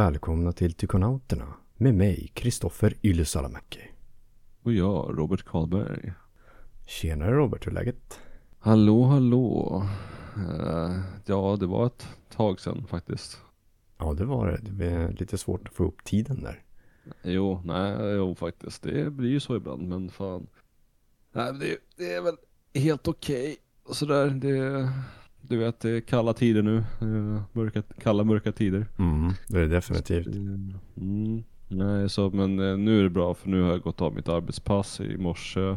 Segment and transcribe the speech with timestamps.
[0.00, 3.80] Välkomna till Tykonauterna med mig, Kristoffer Ylisalamäki.
[4.62, 6.12] Och jag, Robert Karlberg.
[6.86, 8.20] Tjenare Robert, hur är läget?
[8.58, 9.82] Hallå, hallå.
[10.36, 13.40] Uh, ja, det var ett tag sedan faktiskt.
[13.98, 14.58] Ja, det var det.
[14.62, 16.62] Det var lite svårt att få upp tiden där.
[17.22, 18.82] Jo, nej, jo faktiskt.
[18.82, 20.46] Det blir ju så ibland, men fan.
[21.32, 22.36] Nej, det, det är väl
[22.74, 23.56] helt okej.
[23.84, 23.94] Okay.
[23.94, 24.88] Sådär, det,
[25.42, 26.84] du vet, det är kalla tider nu.
[27.52, 28.86] Mörka, kalla, mörka tider.
[28.98, 30.26] Mm, det är det definitivt.
[30.96, 34.14] Mm, nej, så, men eh, nu är det bra för nu har jag gått av
[34.14, 35.76] mitt arbetspass i morse.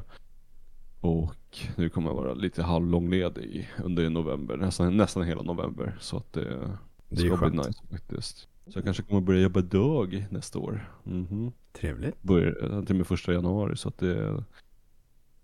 [1.01, 5.97] Och nu kommer jag vara lite halvlångledig under november, nästan, nästan hela november.
[5.99, 6.77] Så att det,
[7.09, 8.47] det ska bli nice faktiskt.
[8.67, 10.89] Så jag kanske kommer börja jobba dag nästa år.
[11.05, 11.51] Mm -hmm.
[11.73, 12.23] Trevligt.
[12.23, 14.43] Börjar till och med första januari så att det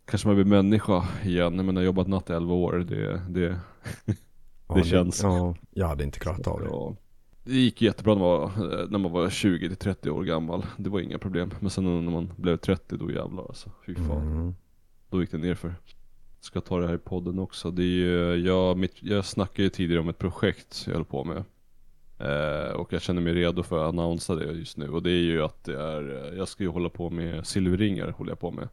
[0.10, 3.60] Kanske man blir människa igen, men jag har jobbat natt i 11 år, det, det,
[4.70, 5.24] Ja, det känns.
[5.24, 6.66] Ja, jag hade inte klarat av det.
[6.66, 6.96] Ja.
[7.44, 10.66] Det gick jättebra när man var, när man var 20-30 år gammal.
[10.78, 11.52] Det var inga problem.
[11.60, 13.72] Men sen när man blev 30 då jävlar alltså.
[13.86, 14.32] Fy fan.
[14.32, 14.56] Mm.
[15.10, 15.76] Då gick det ner för.
[16.40, 17.72] Ska ta det här i podden också.
[17.72, 21.24] Det är ju, jag, mitt, jag snackade ju tidigare om ett projekt jag höll på
[21.24, 21.44] med.
[22.20, 24.90] Eh, och jag känner mig redo för att annonsa det just nu.
[24.90, 28.32] Och det är ju att det är, jag ska ju hålla på med silverringar, håller
[28.32, 28.70] jag på med.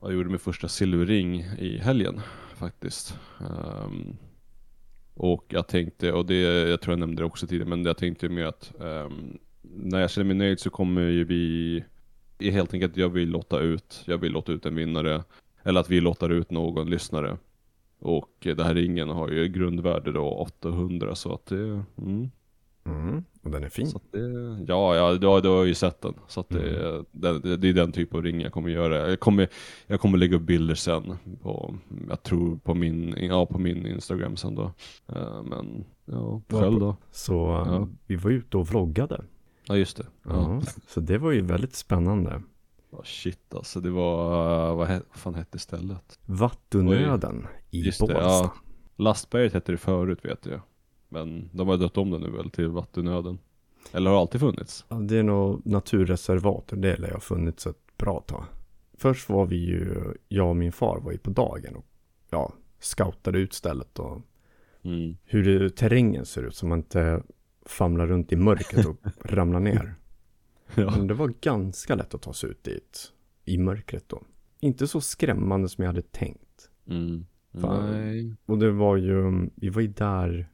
[0.00, 2.20] Jag gjorde min första silverring i helgen
[2.62, 3.18] faktiskt.
[3.40, 4.16] Um,
[5.14, 8.28] och jag tänkte, och det, jag tror jag nämnde det också tidigare, men jag tänkte
[8.28, 11.84] med att um, när jag känner mig nöjd så kommer ju vi,
[12.50, 15.24] helt enkelt jag vill lotta ut, jag vill låta ut en vinnare.
[15.62, 17.38] Eller att vi lottar ut någon lyssnare.
[17.98, 22.30] Och det här ringen har ju grundvärde då 800 så att det, mm,
[22.84, 23.86] Mm, och den är fin.
[23.86, 24.18] så det,
[24.68, 26.14] ja, ja du, har, du har ju sett den.
[26.28, 27.04] Så det, Mm.
[27.42, 29.08] det, det är den typ av ring jag kommer göra.
[29.10, 29.48] Jag kommer,
[29.86, 31.74] jag kommer lägga upp bilder sen på,
[32.08, 34.72] jag tror på min, ja, på min Instagram sen då.
[35.08, 36.96] Eh, men, ja, själv då?
[37.10, 37.32] Så
[37.66, 37.72] Ja.
[37.76, 39.24] um, vi var ute och vloggade.
[39.68, 40.06] Ja, just det.
[40.24, 40.30] Ja.
[40.32, 40.62] Ja.
[40.88, 42.42] Så det var ju väldigt spännande.
[42.90, 46.18] Ja, shit alltså, det var, eh, vad, fan hette stället?
[46.26, 48.12] Vattunöden i Bålsta.
[48.12, 48.52] ja.
[48.96, 50.60] Lastberget hette det förut vet jag.
[51.12, 53.38] Men de har döpt om det nu väl till Vattenöden.
[53.92, 54.84] Eller har det alltid funnits?
[54.88, 58.44] Ja, det är nog naturreservat och det jag funnits ett bra tag.
[58.94, 59.94] Först var vi ju,
[60.28, 61.84] jag och min far var ju på dagen och
[62.30, 64.20] ja, scoutade ut stället och
[64.84, 65.16] Mm.
[65.24, 67.22] hur det, terrängen ser ut så man inte
[67.66, 69.94] famlar runt i mörkret och ramlar ner.
[70.74, 70.90] Ja.
[70.96, 73.12] Men det var ganska lätt att ta sig ut dit
[73.44, 74.22] i mörkret då.
[74.60, 76.70] Inte så skrämmande som jag hade tänkt.
[76.88, 77.26] Mm.
[77.50, 78.34] Nej.
[78.46, 80.48] Och det var ju, vi var ju där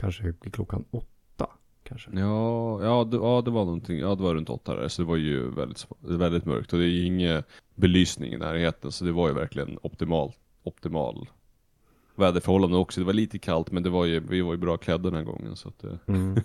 [0.00, 1.46] kanske klockan åtta
[1.82, 2.10] kanske.
[2.14, 5.08] Ja, ja, det, ja, det var någonting, ja det var runt åtta där, så det
[5.08, 7.42] var ju väldigt, väldigt mörkt och det är ju ingen
[7.74, 11.28] belysning i närheten så det var ju verkligen optimal, optimal
[12.14, 13.00] väderförhållanden också.
[13.00, 15.24] Det var lite kallt men det var ju, vi var ju bra klädda den här
[15.24, 16.40] gången så att det, Mm.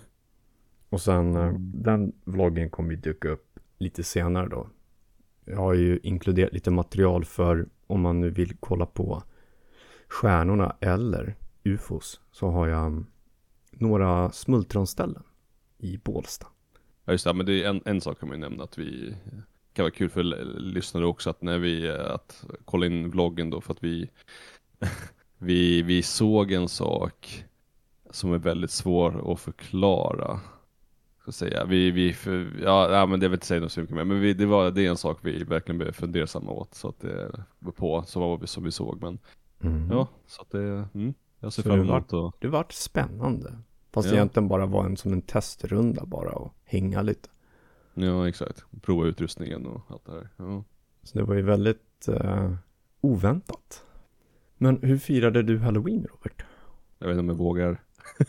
[0.88, 4.68] Och sen eh, den vloggen kommer ju dyka upp lite senare då.
[5.44, 9.22] Jag har ju inkluderat lite material för om man nu vill kolla på
[10.08, 11.34] stjärnorna eller
[11.64, 13.06] ufos så har jag mm,
[13.80, 15.22] några smultronställen
[15.78, 16.46] i Bålsta.
[17.04, 19.16] ja just det, men det är en, en sak kan man ju nämna att vi,
[19.72, 20.22] kan vara kul för
[20.60, 24.10] lyssnare också att när vi, att kolla in vloggen då för att vi,
[25.38, 27.44] vi, vi såg en sak
[28.10, 30.40] som är väldigt svår att förklara.
[31.22, 31.64] Ska säga.
[31.64, 34.34] Vi, vi, för, ja, men det vill inte säga något så mycket mer, men vi,
[34.34, 37.72] det, var, det är en sak vi verkligen blev fundersamma åt, så att det var
[37.72, 39.18] på, som, var vi, som vi såg, men
[39.60, 39.90] Mm.
[39.90, 42.72] ja, så att det, mm, jag ser Så fram det var- emot att, Det vart
[42.72, 43.58] spännande.
[43.96, 44.14] Fast Ja.
[44.14, 47.28] egentligen bara var en som en testrunda bara och hänga lite.
[47.94, 50.28] ja exakt, prova utrustningen och allt det här.
[50.36, 50.64] Ja.
[51.02, 52.54] Så det var ju väldigt eh,
[53.00, 53.84] oväntat.
[54.58, 56.44] Men hur firade du halloween Robert?
[56.98, 57.82] Jag vet inte om jag vågar,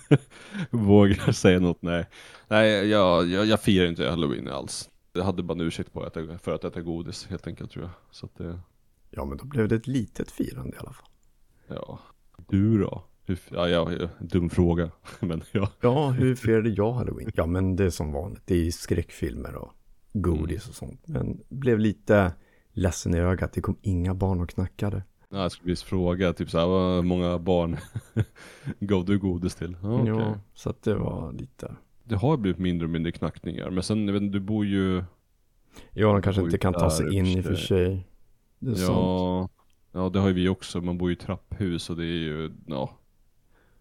[0.70, 2.08] vågar säga något, nej.
[2.48, 4.90] Nej, jag, jag, jag firar inte halloween alls.
[5.14, 7.84] Jag hade bara en ursäkt på att äta, för att äta godis helt enkelt tror
[7.86, 7.92] jag.
[8.12, 8.60] Så att det,
[9.10, 11.10] Ja men då blev det ett litet firande i alla fall.
[11.68, 12.00] ja.
[12.48, 13.04] Du då?
[13.50, 14.92] Ja, ja, ja, dum fråga.
[15.20, 15.70] Men ja.
[15.82, 17.32] Ja, hur firade jag halloween?
[17.36, 19.72] Ja men det är som vanligt, det är skräckfilmer och
[20.14, 21.08] godis och sånt.
[21.08, 22.32] Men blev lite
[22.72, 25.04] ledsen i ögat, det kom inga barn och knackade.
[25.30, 27.78] Ja, jag skulle precis fråga, typ såhär, vad många barn
[28.80, 29.78] gav du godis till?
[29.82, 30.08] Ja, okej.
[30.08, 31.76] Ja, så att det var lite...
[32.04, 35.04] Det har blivit mindre och mindre knackningar, men sen, jag vet inte, du bor ju,
[35.92, 38.08] Ja, de kanske inte kan ta sig in i och för sig.
[38.60, 38.90] Det är sant.
[38.90, 39.50] ja,
[39.92, 42.52] ja det har ju vi också, man bor ju i trapphus och det är ju,
[42.66, 42.97] ja.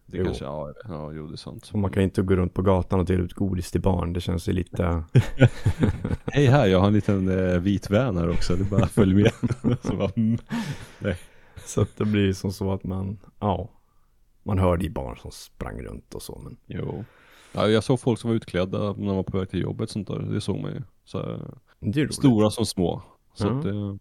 [0.09, 0.25] Det Jo.
[0.25, 1.71] kanske, ja, ja, jo det är sant.
[1.73, 4.13] Och man kan inte gå runt på gatan och dela ut godis till barn.
[4.13, 5.05] Det känns ju lite...
[6.27, 9.15] Hej här, jag har en liten eh, vit van här också, det är bara följ
[9.15, 9.33] med.
[9.83, 10.39] så bara, mm.
[11.67, 13.71] Så att det blir som så att man, ja,
[14.43, 16.41] man hörde ju barn som sprang runt och så.
[16.45, 17.05] Men Jo.
[17.53, 20.09] Ja, jag såg folk som var utklädda när man var på väg till jobbet sånt
[20.09, 20.19] där.
[20.19, 20.83] Det såg man ju.
[21.05, 21.41] Så, här,
[21.81, 22.15] Det är roligt.
[22.15, 23.03] stora som små.
[23.35, 23.53] Så Ja.
[23.59, 23.99] att det,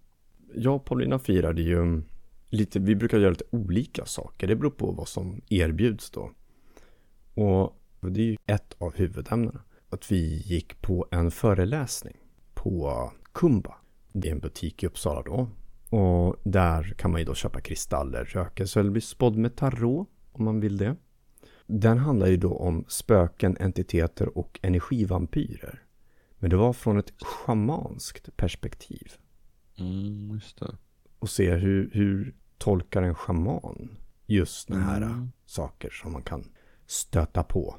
[0.55, 2.01] Jag och Paulina firade ju
[2.49, 4.47] lite, vi brukar göra lite olika saker.
[4.47, 6.31] Det beror på vad som erbjuds då.
[7.33, 9.61] Och det är ju ett av huvudämnena.
[9.89, 12.17] Att vi gick på en föreläsning
[12.53, 13.75] på Kumba.
[14.13, 15.49] Det är en butik i Uppsala då.
[15.97, 20.45] Och där kan man ju då köpa kristaller, rökelse eller bli spådd med tarot om
[20.45, 20.95] man vill det.
[21.67, 25.83] Den handlar ju då om spöken, entiteter och energivampyrer.
[26.39, 29.11] Men det var från ett schamanskt perspektiv
[29.77, 30.77] mm, just det
[31.19, 35.31] och se hur, hur tolkar en schaman just såna här Mm.
[35.45, 36.43] saker som man kan
[36.85, 37.75] stöta på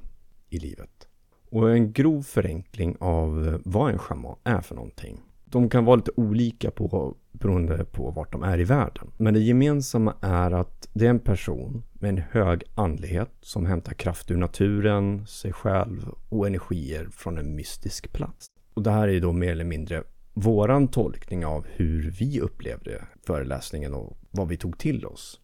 [0.50, 1.08] i livet.
[1.50, 5.20] Och en grov förenkling av eh, vad en schaman är för någonting.
[5.44, 9.10] De kan vara lite olika på, beroende på vart de är i världen.
[9.16, 13.92] Men det gemensamma är att det är en person med en hög andlighet som hämtar
[13.94, 18.46] kraft ur naturen, sig själv och energier från en mystisk plats.
[18.74, 20.02] Och det här är då mer eller mindre
[20.38, 25.40] våran tolkning av hur vi upplevde föreläsningen och vad vi tog till oss.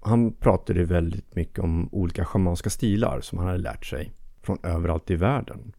[0.00, 4.12] Han pratade väldigt mycket om olika schamanska stilar som han hade lärt sig
[4.42, 5.72] från överallt i världen.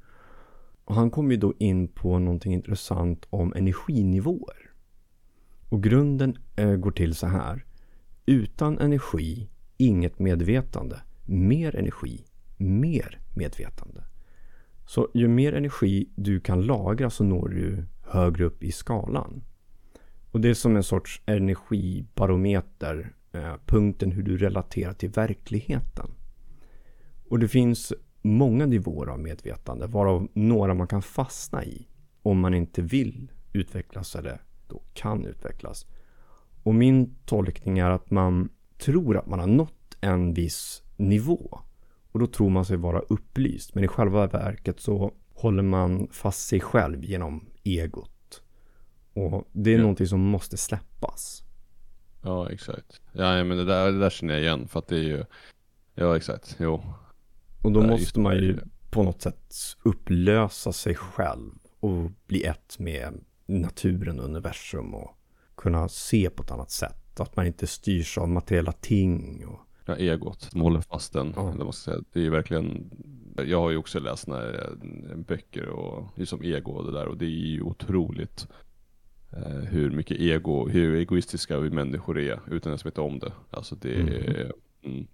[0.85, 4.71] Och han kom ju då in på någonting intressant om energinivåer.
[5.69, 7.65] Och grunden eh, går till så här.
[8.25, 11.01] Utan energi, inget medvetande.
[11.25, 12.25] Mer energi,
[12.57, 14.03] mer medvetande.
[14.85, 19.43] Så ju mer energi du kan lagra så når du högre upp i skalan.
[20.31, 23.13] Och det är som en sorts energibarometer.
[23.31, 26.11] Eh, punkten hur du relaterar till verkligheten.
[27.29, 31.87] Och det finns många nivåer av medvetande, varav några man kan fastna i
[32.21, 35.85] om man inte vill utvecklas eller då kan utvecklas.
[36.63, 41.59] Och min tolkning är att man tror att man har nått en viss nivå
[42.11, 43.75] och då tror man sig vara upplyst.
[43.75, 48.41] Men i själva verket så håller man fast sig själv genom egot.
[49.13, 49.81] Och det är Ja.
[49.81, 51.43] någonting som måste släppas.
[52.23, 53.01] Ja, exakt.
[53.11, 55.23] Ja, men det där, det där känner jag igen för att det är ju,
[55.95, 56.83] ja exakt, jo.
[57.63, 58.59] Och då måste man ju
[58.89, 59.53] på något sätt
[59.83, 65.17] upplösa sig själv och bli ett med naturen och universum och
[65.55, 67.19] kunna se på ett annat sätt.
[67.19, 69.45] Att man inte styrs av materiella ting.
[69.45, 71.33] Och, Ja, egot som håller fast den.
[71.35, 71.53] Ja.
[71.53, 72.03] Eller ska säga.
[72.13, 72.89] Det är verkligen,
[73.45, 74.71] jag har ju också läst några eh,
[75.15, 78.47] böcker och som ego och det där och det är ju otroligt
[79.31, 83.31] eh, hur mycket ego, hur egoistiska vi människor är utan ens veta om det.
[83.49, 84.51] Alltså det är,
[84.83, 85.07] mm.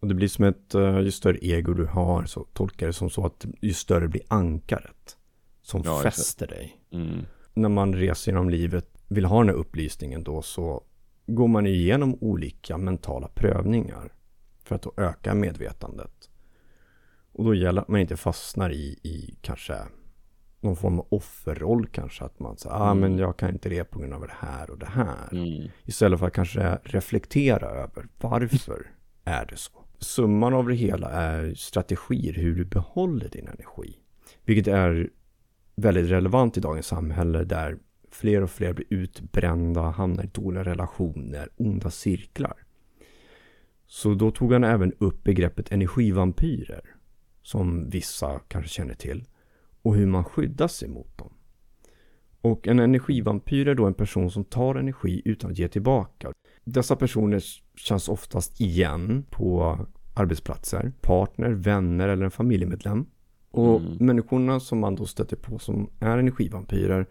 [0.00, 3.10] och det blir som ett, eh, ju större ego du har så tolkar det som
[3.10, 5.16] så att ju större blir ankaret.
[5.62, 6.80] Som Ja, fäster dig.
[6.90, 7.18] Mm.
[7.54, 10.84] När man reser genom livet, vill ha den här upplysningen då så
[11.26, 14.12] går man igenom olika mentala prövningar
[14.70, 16.30] för att då öka medvetandet.
[17.32, 19.74] Och då gäller att man inte fastnar i, i kanske
[20.60, 22.24] någon form av offerroll kanske.
[22.24, 23.00] Att man säger, ah, Mm.
[23.00, 25.28] men jag kan inte det på grund av det här och det här.
[25.32, 25.68] Mm.
[25.84, 28.90] Istället för att kanske reflektera över varför
[29.24, 29.72] är det så.
[29.98, 33.96] Summan av det hela är strategier hur du behåller din energi.
[34.44, 35.10] Vilket är
[35.76, 37.78] väldigt relevant i dagens samhälle där
[38.10, 42.54] fler och fler blir utbrända, hamnar i dåliga relationer, onda cirklar.
[43.92, 46.80] Så då tog han även upp begreppet energivampyrer,
[47.42, 49.24] som vissa kanske känner till,
[49.82, 51.32] och hur man skyddar sig mot dem.
[52.40, 56.32] Och en energivampyr är då en person som tar energi utan att ge tillbaka.
[56.64, 57.42] Dessa personer
[57.76, 59.78] känns oftast igen på
[60.14, 63.06] arbetsplatser, partner, vänner eller en familjemedlem.
[63.50, 63.96] Och Mm.
[64.00, 67.06] människorna som man då stöter på som är energivampyrer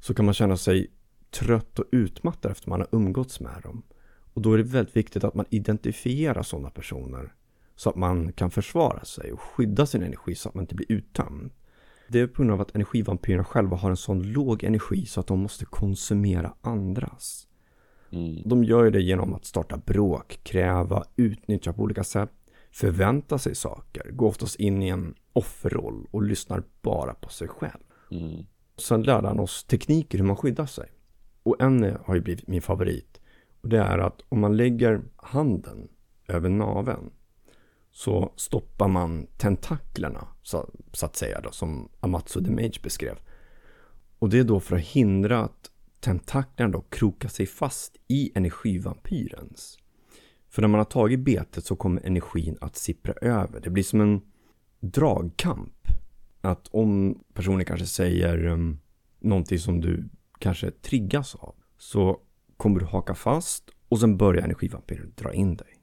[0.00, 0.90] så kan man känna sig
[1.30, 3.82] trött och utmattad efter man har umgåtts med dem.
[4.36, 7.34] Och då är det väldigt viktigt att man identifierar sådana personer
[7.76, 10.92] så att man kan försvara sig och skydda sin energi så att man inte blir
[10.92, 11.50] uttömd.
[12.08, 15.26] Det är på grund av att energivampyrerna själva har en sån låg energi så att
[15.26, 17.48] de måste konsumera andras.
[18.10, 18.42] Mm.
[18.44, 22.32] De gör ju det genom att starta bråk, kräva, utnyttja på olika sätt,
[22.70, 27.84] förvänta sig saker, gå oftast in i en offerroll och lyssnar bara på sig själv.
[28.10, 28.44] Mm.
[28.78, 30.88] Sen lärde han oss tekniker hur man skyddar sig.
[31.42, 33.20] Och en har ju blivit min favorit.
[33.66, 35.88] Och det är att om man lägger handen
[36.28, 37.10] över naveln
[37.90, 43.18] så stoppar man tentaklerna, så, så att säga, då, som Amatsu the Mage beskrev.
[44.18, 45.70] Och det är då för att hindra att
[46.00, 49.78] tentaklerna då krokar sig fast i energivampyrens.
[50.48, 53.60] För när man har tagit betet så kommer energin att sippra över.
[53.60, 54.20] Det blir som en
[54.80, 55.88] dragkamp.
[56.40, 58.80] Att om personen kanske säger um,
[59.20, 60.08] någonting som du
[60.38, 62.20] kanske triggas av så
[62.56, 65.82] kommer du haka fast och sen börjar energivampyren dra in dig.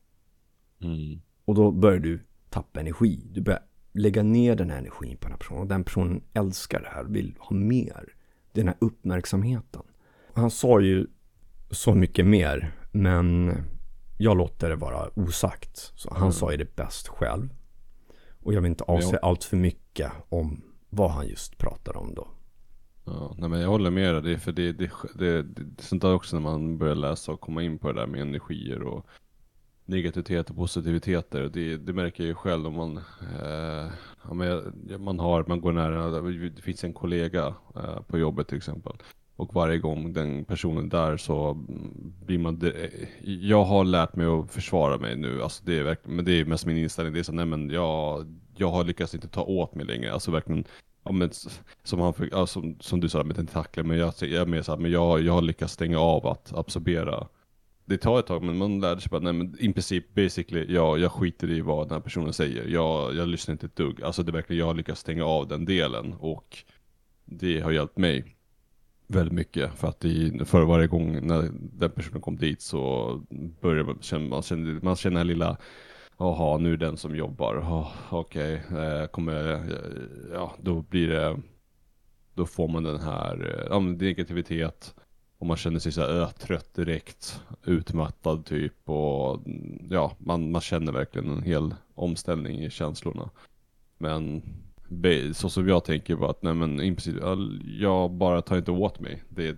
[0.82, 1.22] Mm.
[1.46, 3.22] Och då börjar du tappa energi.
[3.26, 3.64] Du börjar
[3.94, 5.62] lägga ner den här energin på den här personen.
[5.62, 8.16] Och den personen älskar det här, vill ha mer.
[8.52, 9.82] Den här uppmärksamheten.
[10.34, 11.08] Han sa ju
[11.72, 13.54] så mycket mer, men
[14.18, 15.92] jag låter det vara osagt.
[15.96, 16.32] Så han mm.
[16.32, 17.50] sa ju det bäst själv.
[18.44, 22.28] Och jag vill inte avslöja allt för mycket om vad han just pratade om då.
[23.06, 26.36] Ja, nej men jag håller med dig, för det, det, det, det, sånt där också
[26.36, 29.08] när man börjar läsa och komma in på det där med energier och
[29.86, 31.50] negativitet och positiviteter.
[31.54, 33.92] Det, det märker jag ju själv om man, eh,
[34.24, 38.94] ja, man, har, man går nära, det finns en kollega eh, på jobbet till exempel.
[39.36, 41.54] Och varje gång den personen där så
[42.26, 46.16] blir man, eh, jag har lärt mig att försvara mig nu, alltså det är verkligen,
[46.16, 49.16] men det är mest min inställning, det är så, nej men jag, jag har lyckats
[49.16, 50.66] inte ta åt mig längre, alltså verkligen
[51.04, 51.30] Ja, men,
[51.84, 54.80] som, han, ja, som, som du sa med tentakler, men jag, jag är mer såhär,
[54.80, 57.28] men jag, jag har lyckats stänga av att absorbera
[57.86, 60.98] det tar ett tag men man lärde sig bara, nej men i princip basically, ja,
[60.98, 62.68] jag skiter i vad den här personen säger.
[62.68, 64.04] Jag, jag lyssnar inte ett dugg.
[64.04, 66.58] Alltså det är verkligen, jag har lyckats stänga av den delen och
[67.26, 68.36] det har hjälpt mig
[69.08, 69.74] väldigt mycket.
[69.76, 73.22] För att i, för varje gång när den personen kom dit så
[73.62, 75.58] började man känna, man känner, man känner den här lilla
[76.18, 77.56] Jaha, nu är det den som jobbar.
[77.56, 78.86] Oh, Okej, okay.
[78.86, 81.38] eh, kommer, eh, ja då blir det,
[82.34, 84.96] då får man den här, eh, ja negativitet
[85.38, 89.40] och man känner sig så här, trött direkt, utmattad typ och
[89.90, 93.30] ja, man, man känner verkligen en hel omställning i känslorna.
[93.98, 94.42] Men
[95.34, 97.16] så som jag tänker på att nej men i princip,
[97.80, 99.24] jag bara tar inte åt mig.
[99.30, 99.58] Det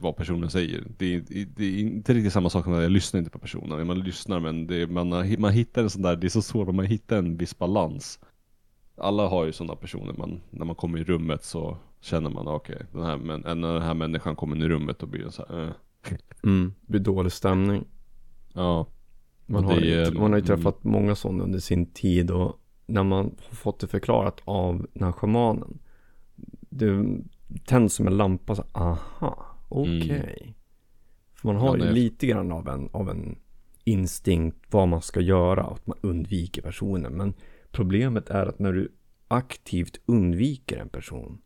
[0.00, 0.84] vad personen säger.
[0.96, 1.20] Det är,
[1.56, 3.86] det är inte riktigt samma sak när jag lyssnar inte på personen.
[3.86, 6.74] Man lyssnar men det man, man hittar en sån där, det är så svårt att
[6.74, 8.20] man hittar en viss balans.
[8.96, 12.76] Alla har ju sådana personer, man, när man kommer i rummet så känner man okej,
[12.76, 15.32] okay, den här, men, när den här människan kommer in i rummet då blir det
[15.32, 15.70] så här, äh.
[16.44, 17.84] Mm, det blir dålig stämning.
[18.52, 18.86] Ja.
[19.46, 20.92] Man har, ju, man har ju träffat mm.
[20.92, 25.12] många sådana under sin tid och när man har fått det förklarat av den här
[25.12, 25.78] shamanen.
[26.60, 27.04] Det
[27.64, 30.02] tänds som en lampa så aha, okej.
[30.02, 30.42] Okay.
[30.42, 30.54] Mm.
[31.34, 33.38] För man har ja, ju lite grann av en, av en
[33.84, 37.12] instinkt vad man ska göra att man undviker personen.
[37.12, 37.34] Men
[37.70, 38.92] problemet är att när du
[39.28, 41.40] aktivt undviker en person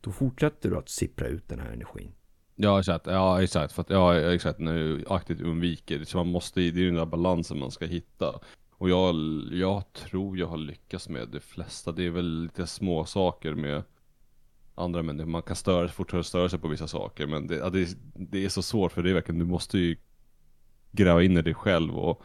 [0.00, 2.12] då fortsätter du att sippra ut den här energin.
[2.54, 6.60] Ja exakt, ja exakt, för att, ja exakt, när du aktivt undviker, så man måste,
[6.60, 8.40] det är den där balansen man ska hitta.
[8.70, 9.14] Och jag,
[9.52, 13.82] jag tror jag har lyckats med det flesta, det är väl lite små saker med
[14.82, 17.96] andra människor, man kan störa, fortfarande störa sig på vissa saker, men det, ja, det,
[18.14, 19.96] det är så svårt för det är verkligen, du måste ju
[20.92, 22.22] gräva in i dig själv och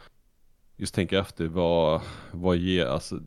[0.76, 2.00] just tänka efter vad,
[2.32, 3.20] vad ger, alltså,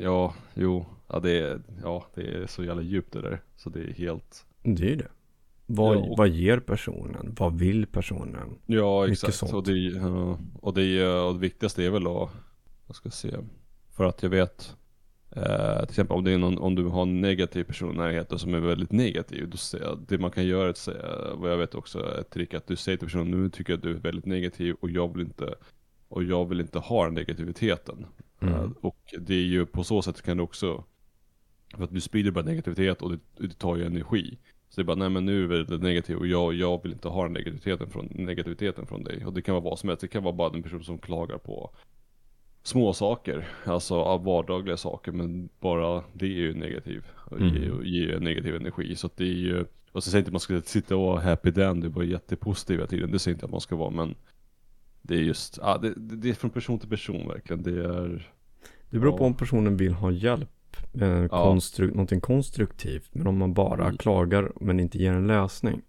[0.00, 3.42] ja, jo, ja det är, ja det är så jävla djupt det där.
[3.56, 5.08] Så det är helt Det är det
[5.66, 7.34] vad, ja, vad ger personen?
[7.38, 8.58] Vad vill personen?
[8.66, 10.00] Ja exakt, och det,
[10.60, 12.30] och, det, och det viktigaste är väl att,
[12.86, 13.36] jag ska se,
[13.90, 14.76] för att jag vet
[15.36, 18.54] Eh, till exempel om, det är någon, om du har en negativ person närheten som
[18.54, 19.48] är väldigt negativ.
[19.48, 22.54] Då säger, det man kan göra är att säga, vad jag vet också, ett trick
[22.54, 25.16] att du säger till personen, nu tycker jag att du är väldigt negativ och jag
[25.16, 25.54] vill inte,
[26.08, 28.06] och jag vill inte ha den negativiteten.
[28.40, 28.54] Mm.
[28.54, 30.84] Uh, och det är ju på så sätt kan du också
[31.76, 34.38] för att du sprider bara negativitet och det, det tar ju energi.
[34.68, 37.08] Så det är bara, nej men nu är det negativt och jag, jag vill inte
[37.08, 39.26] ha den negativiteten från, negativiteten från dig.
[39.26, 41.38] Och det kan vara vad som helst, det kan vara bara en person som klagar
[41.38, 41.70] på
[42.66, 47.04] små saker, alltså vardagliga saker, men bara det är ju negativ.
[47.14, 47.54] Och mm.
[47.54, 48.96] ger, ger negativ energi.
[48.96, 51.50] Så det är ju, och så säger inte att man ska sitta och vara happy
[51.50, 53.10] dandy, bara jättepositiv hela tiden.
[53.10, 54.14] Det säger inte att man ska vara, men
[55.02, 57.62] det är just, ja, det, det är från person till person verkligen.
[57.62, 58.32] Det är
[58.90, 59.18] Det beror ja.
[59.18, 63.14] på om personen vill ha hjälp eh, konstru någonting konstruktivt.
[63.14, 63.96] Men om man bara mm.
[63.96, 65.82] klagar men inte ger en lösning.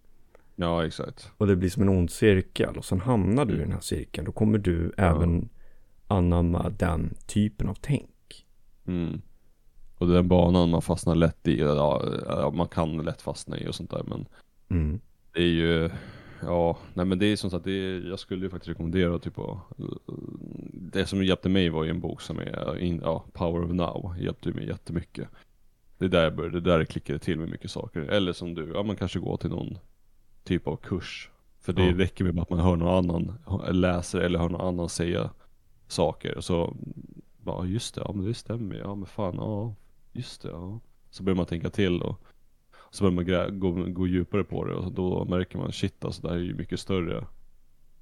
[0.56, 1.30] Ja, exakt.
[1.36, 2.76] Och det blir som en ond cirkel.
[2.76, 4.24] Och sen hamnar du i den här cirkeln.
[4.24, 5.04] Då kommer du ja.
[5.04, 5.48] även
[6.08, 8.46] anamma den typen av tänk.
[8.86, 9.22] Mm.
[9.94, 11.58] Och den banan man fastnar lätt i.
[11.58, 14.02] Ja, man kan lätt fastna i och sånt där.
[14.06, 14.28] Men
[14.68, 15.00] mm.
[15.32, 15.90] det är ju
[16.42, 19.38] Ja, nej men det är som sagt, det är, jag skulle ju faktiskt rekommendera typ
[19.38, 19.58] att,
[20.72, 24.14] Det som hjälpte mig var ju en bok som är, in, ja, Power of Now,
[24.18, 25.28] hjälpte mig jättemycket.
[25.98, 28.00] Det är där jag började, det är där det klickade till med mycket saker.
[28.00, 29.78] Eller som du, ja man kanske går till någon
[30.44, 31.30] typ av kurs.
[31.60, 31.98] För det mm.
[31.98, 33.38] räcker med att man hör någon annan,
[33.70, 35.30] läser eller hör någon annan säga
[35.88, 36.36] saker.
[36.36, 36.76] Och så,
[37.44, 39.74] ja just det, ja men det stämmer, ja men fan, ja,
[40.12, 40.80] just det, ja.
[41.10, 42.20] Så börjar man tänka till och
[42.90, 46.28] så börjar man gå, gå djupare på det och då märker man shit alltså det
[46.28, 47.26] här är ju mycket större.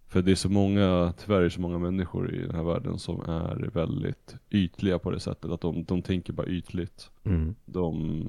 [0.09, 2.99] För det är så många, tyvärr är det så många människor i den här världen
[2.99, 5.50] som är väldigt ytliga på det sättet.
[5.50, 7.11] Att de, de tänker bara ytligt.
[7.25, 7.55] Mm.
[7.64, 8.25] De,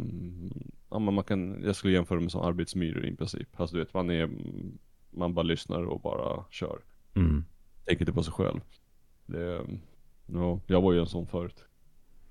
[0.90, 3.60] ja men man kan, jag skulle jämföra med som arbetsmyror i princip.
[3.60, 4.30] Alltså du vet, man är,
[5.10, 6.80] man bara lyssnar och bara kör.
[7.14, 7.46] Mm.
[7.86, 8.60] Tänker inte på sig själv.
[9.28, 9.66] Det,
[10.26, 11.64] ja, jag var ju en sån förut.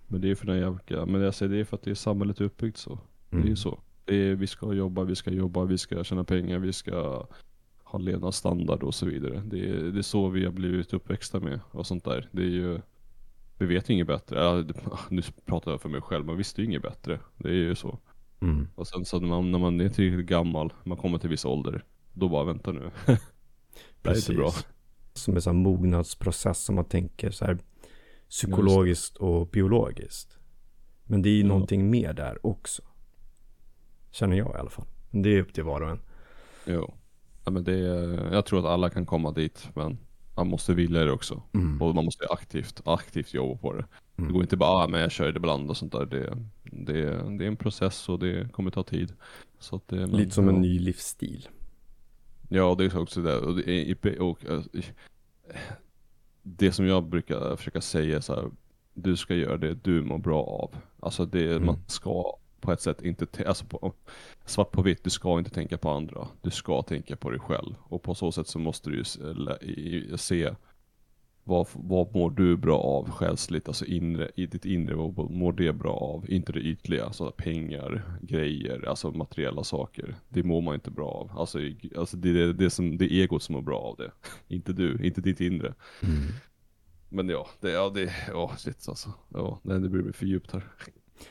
[0.06, 1.94] Men det är för den jävla, men jag säger det är för att det är
[1.94, 2.98] samhället uppbyggt så.
[3.30, 3.48] Det är Mm.
[3.50, 3.78] ju så.
[4.04, 7.26] Det är, vi ska jobba, vi ska jobba, vi ska tjäna pengar, vi ska
[7.84, 9.42] ha levnadsstandard och så vidare.
[9.46, 12.28] Det är, det är så vi har blivit uppväxta med och sånt där.
[12.32, 12.80] Det är ju,
[13.58, 14.38] vi vet ju inget bättre.
[14.44, 14.64] Ja,
[15.10, 17.20] nu pratar jag för mig själv, man visste ju inget bättre.
[17.36, 17.98] Det är ju så.
[18.40, 18.68] Mm.
[18.74, 21.84] Och sen så när man, när man är tillräckligt gammal, man kommer till viss ålder,
[22.12, 22.90] då bara vänta nu.
[24.02, 24.50] det är inte bra.
[25.16, 27.58] Som en sån här mognadsprocess som man tänker så här
[28.30, 30.38] psykologiskt och biologiskt.
[31.04, 31.46] Men det är ju Ja.
[31.48, 32.82] någonting mer där också.
[34.10, 34.86] Känner jag i alla fall.
[35.10, 36.00] Det är upp till var och en.
[36.66, 36.94] Jo.
[37.44, 39.98] Ja, men det är, jag tror att alla kan komma dit, men
[40.36, 41.42] man måste vilja det också.
[41.54, 41.82] Mm.
[41.82, 43.84] Och man måste aktivt, aktivt jobba på det.
[44.16, 44.28] Mm.
[44.28, 46.06] Det går inte bara, ah, men jag kör det ibland och sånt där.
[46.06, 47.02] Det, det,
[47.38, 49.12] det är en process och det kommer ta tid.
[49.58, 50.54] Så att det, men, Lite som ja.
[50.54, 51.48] en ny livsstil.
[52.48, 53.38] Ja, det är också det.
[53.38, 54.62] Och det, och, eh,
[56.42, 58.50] det som jag brukar försöka säga så här,
[58.94, 60.76] du ska göra det du mår bra av.
[61.00, 61.66] Alltså det, Mm.
[61.66, 63.92] man ska på ett sätt inte, alltså på,
[64.44, 66.28] svart på vitt, du ska inte tänka på andra.
[66.42, 67.74] Du ska tänka på dig själv.
[67.82, 70.54] Och på så sätt så måste du ju se
[71.48, 75.72] vad, vad mår du bra av själsligt, alltså inre, i ditt inre, vad mår det
[75.72, 76.30] bra av?
[76.30, 80.16] Inte det ytliga, alltså pengar, grejer, alltså materiella saker.
[80.28, 81.38] Det mår man inte bra av.
[81.38, 81.58] Alltså,
[81.96, 84.12] alltså det är det, som, det är egot som mår bra av det.
[84.54, 85.74] inte du, inte ditt inre.
[86.02, 86.32] Mm.
[87.08, 89.12] Men ja, det, ja, det, ja shit alltså.
[89.28, 90.64] Ja, nej, det blir för djupt här.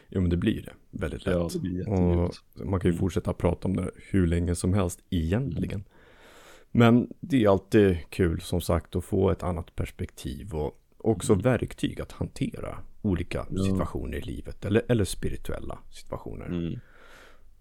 [0.10, 1.36] Jo men det blir det väldigt lätt.
[1.36, 2.70] Ja, det blir och jättedjupt.
[2.70, 5.84] man kan ju fortsätta prata om det hur länge som helst egentligen.
[6.78, 11.44] Men det är alltid kul som sagt att få ett annat perspektiv och också Mm.
[11.44, 16.46] verktyg att hantera olika situationer i livet eller, eller spirituella situationer.
[16.46, 16.80] Mm.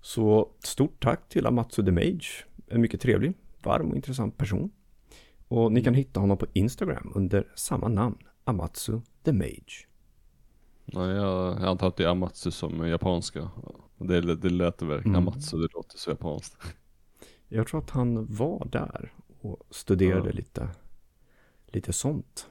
[0.00, 2.44] Så stort tack till Amatsu the Mage.
[2.68, 4.70] En mycket trevlig, varm och intressant person.
[5.48, 9.86] Och ni kan hitta honom på Instagram under samma namn, Amatsu the Mage.
[10.84, 13.50] Ja, jag, antar att det är Amatsu som är japanska.
[13.98, 15.28] Det, det lät verkligen, Mm.
[15.28, 16.56] Amatsu, det låter så japanskt.
[17.48, 20.32] Jag tror att han var där och studerade Ja.
[20.34, 20.68] lite,
[21.66, 22.46] lite sånt.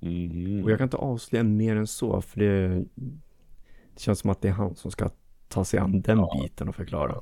[0.00, 0.64] Mhm.
[0.64, 2.84] Och jag kan inte avslöja mer än så, för det,
[3.94, 5.10] det känns som att det är han som ska
[5.48, 6.40] ta sig an den Ja.
[6.42, 7.20] biten och förklara.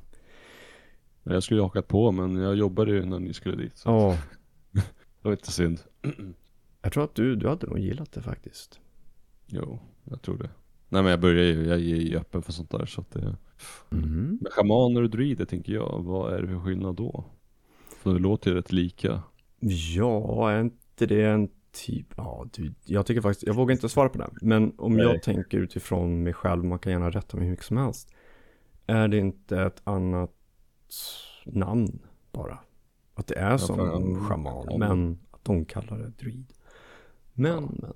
[1.23, 3.83] Jag skulle ju hakat på men jag jobbade ju när ni skulle dit.
[3.85, 4.19] Ja,
[4.71, 4.83] det
[5.23, 5.81] var inte synd.
[6.83, 8.81] jag tror att du, du hade nog gillat det faktiskt.
[9.47, 10.51] Jo, jag tror det.
[10.89, 13.37] Nej men jag börjar ju, jag är ju öppen för sånt där så att det
[13.91, 14.39] Mm.
[14.41, 17.25] Men shamaner och druider tänker jag, vad är det för skillnad då?
[18.03, 19.23] För det låter ju rätt lika.
[19.97, 24.09] Ja, är inte det en typ, ja du, jag tycker faktiskt, jag vågar inte svara
[24.09, 24.29] på det.
[24.43, 25.05] Men om Nej.
[25.07, 28.11] jag tänker utifrån mig själv, man kan gärna rätta mig hur mycket som helst.
[28.87, 30.31] Är det inte ett annat
[31.45, 31.99] namn
[32.33, 32.59] bara?
[33.15, 34.79] Att det är som fan, shaman, ja.
[34.79, 36.53] men att de kallar det druid.
[37.33, 37.93] Men, men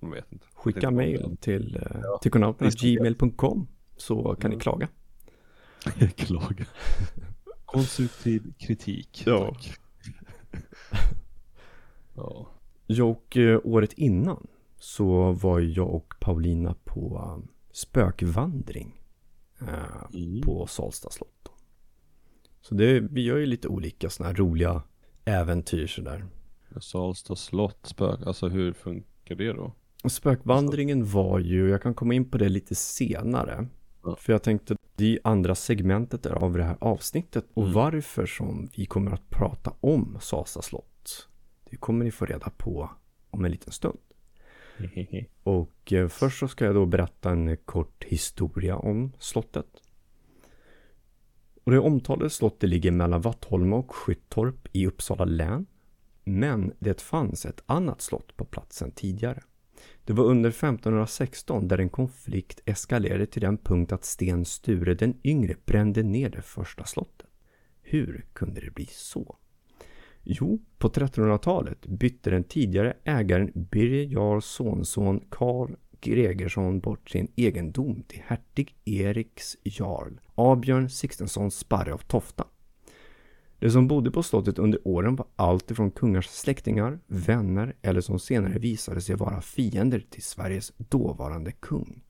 [0.00, 0.46] Jag vet inte.
[0.54, 2.18] skicka mail till, eh, Ja.
[2.22, 3.66] till konauterna.gmail.com
[4.02, 4.60] så kan ni Ja.
[4.60, 4.88] klaga.
[6.16, 6.64] Klaga.
[7.64, 9.22] Konstruktiv kritik.
[9.26, 9.44] Ja.
[9.54, 9.78] Tack.
[12.14, 12.46] ja.
[13.04, 14.46] Och eh, året innan
[14.78, 19.00] så var jag och Paulina på um, spökvandring
[19.60, 20.40] eh, Mm.
[20.40, 21.48] på Salsta slott.
[22.60, 24.82] Så det, vi gör ju lite olika sådana här roliga
[25.24, 26.24] äventyr sådär.
[26.80, 29.72] Salsta slott, spök, alltså hur funkar det då?
[30.08, 33.66] Spökvandringen var ju, jag kan komma in på det lite senare.
[34.02, 34.16] Ja.
[34.16, 37.44] För jag tänkte, det är andra segmentet av det här avsnittet.
[37.54, 37.74] Och Mm.
[37.74, 41.28] varför som vi kommer att prata om Salsta slott.
[41.70, 42.90] Det kommer ni få reda på
[43.30, 43.98] om en liten stund.
[45.42, 49.66] Och eh, först så ska jag då berätta en kort historia om slottet.
[51.64, 55.66] Och det omtalade slottet ligger mellan Vattholma och Skyttorp i Uppsala län.
[56.24, 59.42] Men det fanns ett annat slott på platsen tidigare.
[60.04, 65.14] Det var under 1516 där en konflikt eskalerade till den punkt att Sten Sture den
[65.24, 67.26] yngre brände ner det första slottet.
[67.82, 69.36] Hur kunde det bli så?
[70.22, 78.02] Jo, på 1300-talet bytte den tidigare ägaren Birger Jarls sonson Karl Gregersson bort sin egendom
[78.02, 82.44] till hertig Eriks Jarl, Abjörn Sixtensson Sparre av Tofta.
[83.62, 88.18] De som bodde på slottet under åren var allt ifrån kungars släktingar, vänner eller som
[88.18, 92.02] senare visade sig vara fiender till Sveriges dåvarande kung.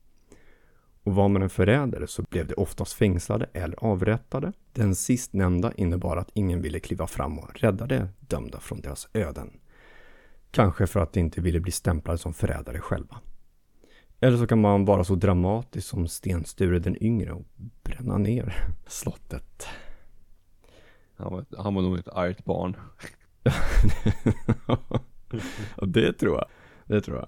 [1.03, 4.53] Och var man en förrädare så blev de oftast fängslade eller avrättade.
[4.71, 9.59] Den sistnämnda innebar att ingen ville kliva fram och rädda de dömda från deras öden.
[10.51, 13.17] Kanske för att de inte ville bli stämplade som förrädare själva.
[14.19, 17.45] Eller så kan man vara så dramatisk som Sten Sture den yngre och
[17.83, 19.67] bränna ner slottet.
[21.15, 22.77] Han var, han var nog ett argt barn.
[24.67, 25.01] ja,
[25.87, 26.45] det tror jag.
[26.85, 27.27] Det tror jag.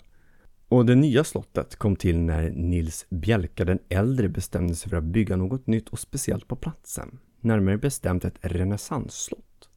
[0.68, 5.04] Och det nya slottet kom till när Nils Bjelka den äldre bestämde sig för att
[5.04, 7.20] bygga något nytt och speciellt på platsen.
[7.42, 9.70] Närmare bestämt ett renässansslott.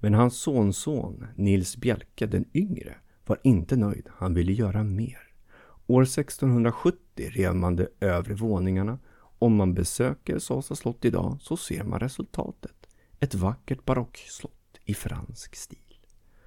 [0.00, 4.08] Men hans sonson Nils Bjelke den yngre var inte nöjd.
[4.12, 5.18] Han ville göra mer.
[5.86, 8.98] År 1670 rev man de övre våningarna.
[9.38, 12.85] Om man besöker Sasa slott idag så ser man resultatet.
[13.20, 15.78] Ett vackert barockslott i fransk stil.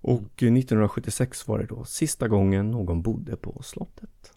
[0.01, 4.34] Och 1976 var det då sista gången någon bodde på slottet.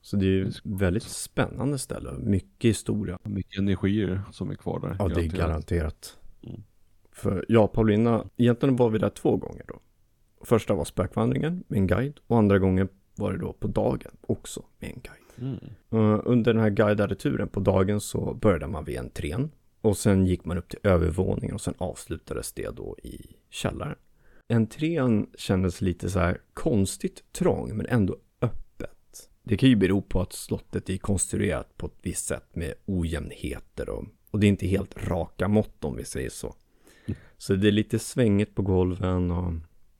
[0.00, 3.18] Så det är ju ett väldigt spännande ställe, mycket historia.
[3.22, 4.96] Mycket energier som är kvar där.
[4.98, 6.18] Ja, det är garanterat.
[6.42, 6.62] Mm.
[7.12, 9.80] För jag och Paulina, egentligen var vi där två gånger då.
[10.44, 14.64] Första var spökvandringen med en guide och andra gången var det då på dagen också
[14.78, 15.58] med en guide.
[15.90, 16.04] Mm.
[16.04, 19.50] Uh, under den här guidade turen på dagen så började man vid entrén
[19.82, 23.96] och sen gick man upp till övervåningen och sen avslutades det då i källaren.
[24.48, 29.30] Entrén kändes lite så här konstigt trång men ändå öppet.
[29.42, 33.88] Det kan ju bero på att slottet är konstruerat på ett visst sätt med ojämnheter
[33.88, 36.54] och, och det är inte helt raka mått om vi säger så.
[37.38, 39.52] Så det är lite svängigt på golven och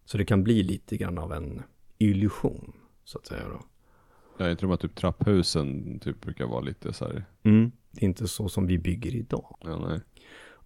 [0.04, 1.62] så det kan bli lite grann av en
[1.98, 2.72] illusion
[3.04, 3.64] så att säga då.
[4.38, 7.24] Ja, jag tror att typ trapphusen typ brukar vara lite så här.
[7.42, 9.56] Mm, det är inte så som vi bygger idag.
[9.60, 10.00] Ja.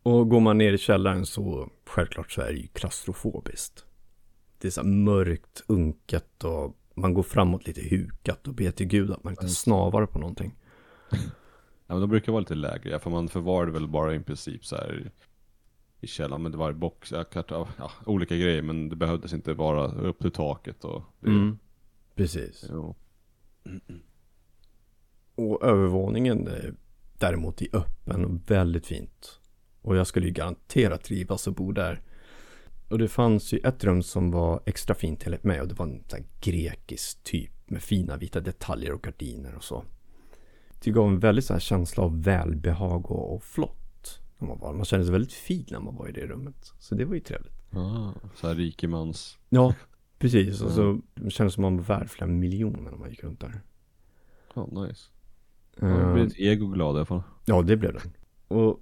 [0.03, 3.87] Och går man ner i källaren så självklart så är det ju klaustrofobiskt.
[4.59, 8.87] Det är så här mörkt, unket och man går framåt lite hukat och ber till
[8.87, 10.55] gud att man inte snavar på någonting.
[11.87, 14.77] Ja men de brukar vara lite lägre, för man förvarade väl bara i princip så
[14.77, 15.11] här
[16.01, 17.25] i källaren, men det var i box, ja,
[17.79, 21.59] ja, olika grejer, men det behövdes inte vara upp till taket och det, mm,
[22.15, 22.65] Precis.
[22.71, 22.95] Jo.
[25.35, 26.75] Och övervåningen är
[27.21, 29.41] däremot i öppen och väldigt fint.
[29.83, 32.03] Och jag skulle ju garanterat trivas och bo där.
[32.89, 35.87] Och det fanns ju ett rum som var extra fint enligt mig och det var
[35.87, 39.85] en sån grekisk typ med fina vita detaljer och gardiner och så.
[40.85, 44.21] Det gav en väldigt sån känsla av välbehag och, och flott.
[44.39, 44.73] När man, var.
[44.73, 46.73] man kände sig väldigt fin när man var i det rummet.
[46.79, 47.53] Så det var ju trevligt.
[47.73, 49.39] Ah, så här rikemans.
[49.49, 49.75] Ja,
[50.19, 50.61] precis.
[50.61, 53.61] Och så det kändes som man var värd flera miljoner när man gick runt där.
[54.55, 55.03] Ja, oh, nice.
[55.81, 57.23] Ja, det blev ett ego glad i alla fall.
[57.45, 58.01] Ja, det blev det.
[58.49, 58.81] Och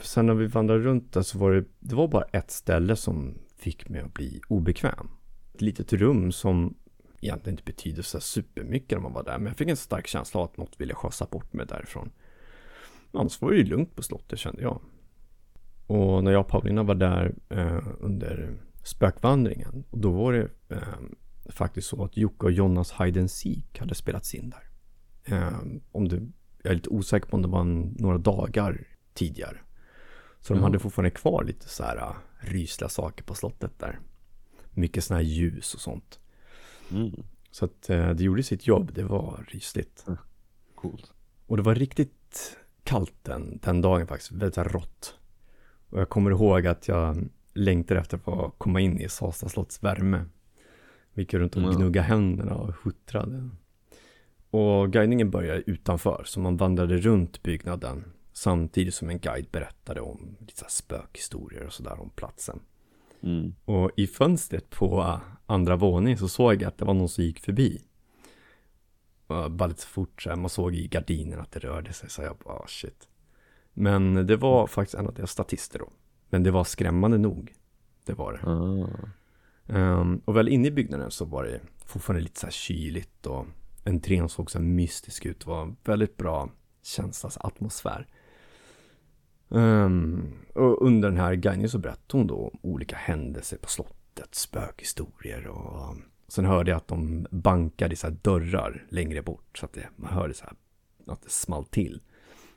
[0.00, 3.38] sen när vi vandrade runt där så var det, det var bara ett ställe som
[3.56, 5.08] fick mig att bli obekväm.
[5.54, 6.74] Ett litet rum som
[7.20, 9.38] egentligen inte betyder så supermycket när man var där.
[9.38, 12.10] Men jag fick en stark känsla av att något ville skjutsa bort mig därifrån.
[13.12, 14.80] Annars var det ju lugnt på slottet kände jag.
[15.86, 19.84] Och när jag och Paulina var där eh, under spökvandringen.
[19.90, 20.98] Och då var det eh,
[21.50, 24.67] faktiskt så att Jocke och Jonas Hide and Seek hade spelats in där.
[25.30, 25.58] Eh,
[25.92, 26.16] om det,
[26.62, 29.58] jag är lite osäker på om det var en, några dagar tidigare.
[30.40, 33.98] Så de hade fortfarande kvar lite så här uh, rysliga saker på slottet där.
[34.70, 36.20] Mycket sådana här ljus och sånt.
[36.90, 37.22] Mm.
[37.50, 40.04] Så att uh, det gjorde sitt jobb, det var rysligt.
[40.06, 40.18] Mm.
[40.74, 41.12] Coolt.
[41.46, 45.18] Och det var riktigt kallt den, den dagen faktiskt, väldigt så här rått.
[45.88, 50.24] Och jag kommer ihåg att jag längtade efter att komma in i Sasa slotts värme.
[51.12, 51.74] Vi gick runt och mm.
[51.74, 53.50] gnuggade händerna och huttrade.
[54.50, 58.04] Och guidningen började utanför, så man vandrade runt byggnaden
[58.38, 62.60] Samtidigt som en guide berättade om lite spökhistorier och sådär om platsen.
[63.22, 63.54] Mm.
[63.64, 67.40] Och i fönstret på andra våningen så såg jag att det var någon som gick
[67.40, 67.82] förbi.
[69.26, 72.22] Och bara lite fort så här, man såg i gardinen att det rörde sig så
[72.22, 73.08] jag bara ah, shit.
[73.72, 75.92] Men det var faktiskt en av deras statister då.
[76.30, 77.54] Men det var skrämmande nog.
[78.04, 78.50] Det var det.
[78.50, 80.00] Ah.
[80.00, 83.46] Um, och väl inne i byggnaden så var det fortfarande lite så här kyligt och
[83.84, 85.40] entrén såg så mystisk ut.
[85.40, 86.50] Det var en väldigt bra
[86.82, 88.06] känsla, atmosfär.
[89.48, 94.34] Um, och under den här guidningen så berättade hon då om olika händelser på slottet,
[94.34, 95.96] spökhistorier och
[96.28, 100.12] sen hörde jag att de bankade i så dörrar längre bort så att det, man
[100.12, 100.54] hörde så här
[101.12, 102.00] att det small till.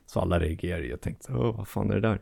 [0.06, 2.20] Så alla reagerade och tänkte, Åh, vad fan är det där?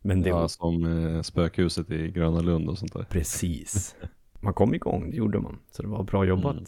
[0.00, 0.48] Men det ja, var...
[0.48, 3.04] som eh, spökhuset i Gröna Lund och sånt där.
[3.04, 3.96] Precis.
[4.40, 5.58] Man kom igång, det gjorde man.
[5.70, 6.52] Så det var bra jobbat.
[6.52, 6.64] Mm.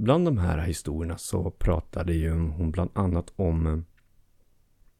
[0.00, 3.84] Bland de här historierna så pratade ju hon bland annat om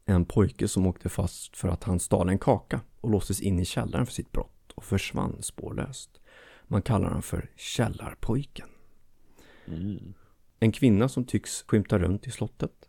[0.04, 3.64] en pojke som åkte fast för att han stal en kaka och låstes in i
[3.64, 6.20] källaren för sitt brott och försvann spårlöst.
[6.64, 8.68] Man kallar honom för Källarpojken.
[9.66, 10.14] Mm.
[10.60, 12.88] En kvinna som tycks skymta runt i slottet.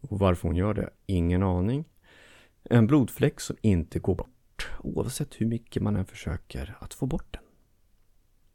[0.00, 1.84] Och varför hon gör det, ingen aning.
[2.64, 7.32] En blodfläck som inte går bort, oavsett hur mycket man än försöker att få bort
[7.32, 7.43] den.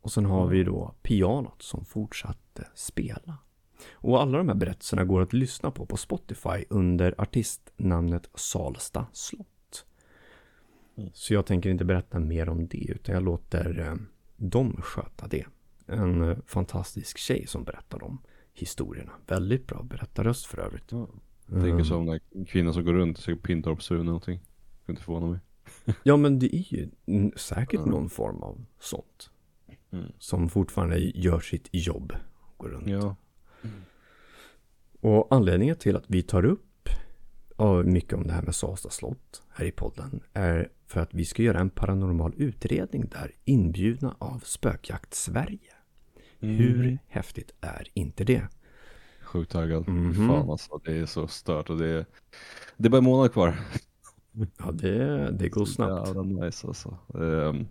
[0.09, 3.37] Och sen har vi då pianot som fortsatte spela.
[3.91, 9.85] Och alla de här berättelserna går att lyssna på på Spotify under artistnamnet Salsta slott.
[10.97, 11.09] Mm.
[11.13, 13.95] Så jag tänker inte berätta mer om det utan jag låter eh,
[14.37, 15.45] dem sköta det.
[15.85, 18.21] En eh, fantastisk tjej som berättar om
[18.53, 19.11] historierna.
[19.27, 20.91] Väldigt bra berättarröst för övrigt.
[20.91, 21.07] Ja.
[21.51, 24.39] Jag tänker som den där kvinnan som går runt, säkert Pintorpsfrun eller någonting.
[24.83, 25.39] Skulle inte förvåna mig.
[26.03, 26.89] Ja, men det är ju
[27.35, 29.31] säkert någon form av sånt.
[29.91, 30.05] Mm.
[30.19, 32.13] Som fortfarande gör sitt jobb.
[32.57, 32.87] Går runt.
[32.87, 33.15] Ja.
[35.01, 36.89] Och anledningen till att vi tar upp
[37.85, 41.43] mycket om det här med Sasta slott här i podden är för att vi ska
[41.43, 45.73] göra en paranormal utredning där inbjudna av Spökjakt Sverige.
[46.39, 46.55] Mm.
[46.55, 48.47] Hur häftigt är inte det?
[49.21, 49.87] Sjukt taggad.
[49.87, 50.27] Mhm.
[50.27, 52.05] Fan alltså, det är så stört och det är,
[52.77, 53.59] det är bara en månad kvar.
[54.57, 56.07] Ja, det, det går snabbt.
[56.07, 56.97] Jävla nice alltså.
[57.13, 57.67] Ehm,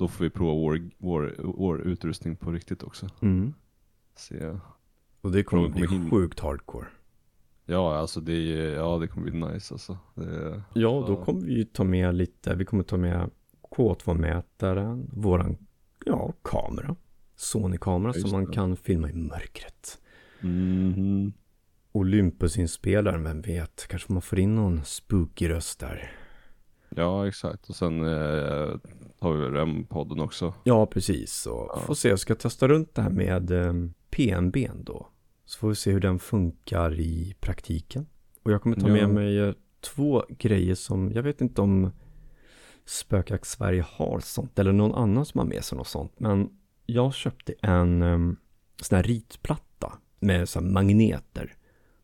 [0.00, 3.08] då får vi prova vår, vår, vår utrustning på riktigt också.
[3.22, 3.54] Mm.
[4.16, 4.58] Se.
[5.20, 6.86] Och det kommer Frågan bli kommer hin- sjukt hardcore.
[7.66, 9.98] Ja alltså det ja det kommer bli nice alltså.
[10.14, 11.24] Det Ja, då Ja.
[11.24, 13.30] kommer vi ju ta med lite, vi kommer ta med
[13.70, 15.56] K2-mätaren, våran,
[16.04, 16.96] ja, kamera.
[17.36, 18.52] Sony-kamera som man det.
[18.52, 19.98] kan filma i mörkret.
[20.40, 21.32] Mhm.
[21.92, 26.12] Olympus-inspelaren, vem vet, kanske man får in någon spooky röst där.
[26.96, 28.68] Ja exakt och sen eh,
[29.20, 30.54] tar vi REM-podden också.
[30.64, 31.46] Ja, precis.
[31.46, 31.80] Och Ja.
[31.86, 33.72] får se, jag ska testa runt det här med eh,
[34.10, 35.08] PNB då.
[35.44, 38.06] Så får vi se hur den funkar i praktiken.
[38.42, 39.08] Och jag kommer ta med Ja.
[39.08, 41.90] mig eh, två grejer som, jag vet inte om
[42.84, 46.20] Spökjakt Sverige har sånt, eller någon annan som har med sig något sånt.
[46.20, 46.50] Men
[46.86, 48.36] jag köpte en um,
[48.82, 51.54] sån här ritplatta med så här magneter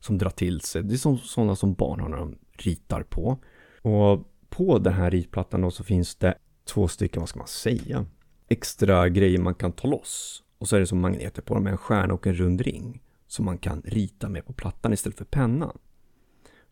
[0.00, 0.82] som drar till sig.
[0.82, 3.38] Det är som, sådana som barn har när de ritar på.
[3.82, 8.06] Och på den här ritplattan då så finns det två stycken, vad ska man säga,
[8.48, 10.42] extra grejer man kan ta loss.
[10.58, 13.02] Och så är det som magneter på dem med en stjärna och en rund ring
[13.26, 15.78] som man kan rita med på plattan istället för pennan.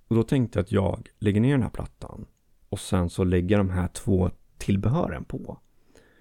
[0.08, 2.26] Och då tänkte jag att jag lägger ner den här plattan
[2.68, 5.58] och sen så lägger de här två tillbehören på.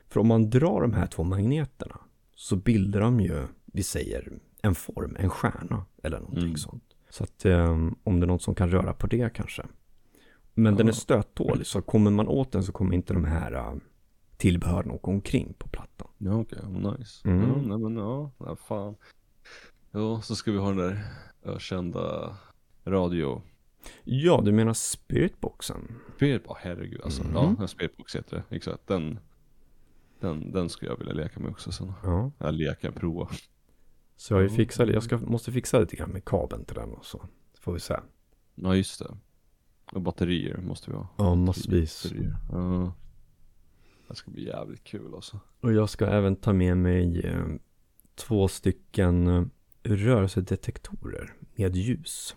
[0.09, 1.99] För om man drar de här två magneterna
[2.35, 6.57] så bildar de ju, vi säger, en form, en stjärna eller någonting Mm.
[6.57, 6.83] sånt.
[7.09, 7.71] Så att eh,
[8.03, 9.63] om det är något som kan röra på det kanske.
[10.53, 10.95] Men den är Ja.
[10.95, 13.73] stöttålig så kommer man åt den så kommer inte de här eh,
[14.37, 16.07] tillbehören åka omkring på plattan.
[16.17, 17.27] Ja okej, nice.
[17.29, 17.41] Mm.
[17.49, 18.95] Ja, nej men ja, nej, fan.
[19.91, 20.99] Ja, så ska vi ha den där
[21.43, 22.37] ökända
[22.85, 23.41] radio.
[24.03, 25.95] Ja, du menar spiritboxen?
[26.15, 27.23] Spirit, oh, herregud alltså.
[27.23, 27.33] Mhm.
[27.35, 28.55] Ja, en spiritbox heter det.
[28.55, 29.19] Exakt, den,
[30.19, 31.93] den, den skulle jag vilja leka med också sen.
[32.03, 32.31] Ja.
[32.37, 33.29] Ja, leka, prova.
[34.15, 34.49] Så jag Ja.
[34.49, 37.17] fixat, jag ska, måste fixa lite grann med kabeln till den och så.
[37.53, 37.95] Så får vi se.
[38.55, 39.17] Ja just det.
[39.93, 41.08] Och batterier måste vi ha.
[41.17, 42.13] Ja, massvis.
[42.51, 42.93] Ja.
[44.08, 45.39] Det ska bli jävligt kul alltså.
[45.62, 47.45] Och jag ska även ta med mig eh,
[48.15, 49.43] två stycken eh,
[49.84, 52.36] rörelsedetektorer med ljus.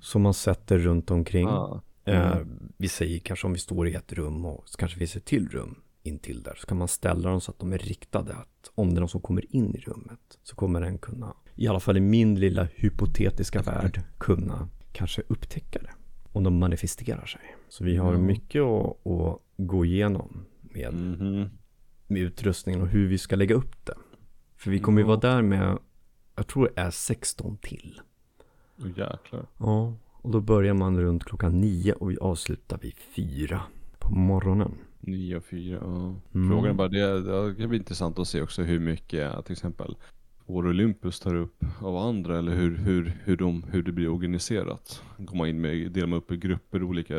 [0.00, 1.48] Som man sätter runt omkring.
[1.48, 1.82] Ah.
[2.04, 2.72] Eh, Mm.
[2.76, 5.48] vi säger kanske om vi står i ett rum och så kanske finns ett till
[5.48, 6.54] rum intill där.
[6.54, 8.34] Så kan man ställa dem så att de är riktade.
[8.34, 11.68] Att om det är någon som kommer in i rummet så kommer den kunna, i
[11.68, 15.90] alla fall i min lilla hypotetiska värld, kunna kanske upptäcka det.
[16.32, 17.40] Om de manifesterar sig.
[17.68, 18.18] Så vi har Ja.
[18.18, 21.48] mycket att, att gå igenom med Mhm.
[22.06, 23.94] med utrustningen och hur vi ska lägga upp det.
[24.56, 25.78] För vi kommer ju vara där med,
[26.36, 28.00] jag tror det är 16 till.
[28.78, 29.46] Åh jäklar.
[29.58, 33.60] Ja, och då börjar man runt klockan nio och vi avslutar vid fyra
[33.98, 34.72] på morgonen.
[35.00, 36.14] 9 och 4, ja.
[36.34, 36.48] Mm.
[36.50, 39.96] Frågan är bara, det, det blir intressant att se också hur mycket till exempel
[40.50, 45.02] vår Olympus tar upp av andra eller hur, hur, hur, de, hur det blir organiserat.
[45.26, 47.14] Komma in med, dela upp i grupper, olika